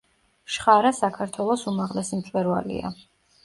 შხარა 0.53 0.93
საქართველოს 1.01 1.67
უმაღლესი 1.75 2.23
მწვერვალია. 2.23 2.95